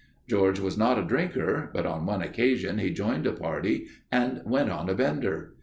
[0.27, 4.71] George was not a drinker, but on one occasion he joined a party and went
[4.71, 5.53] on a bender.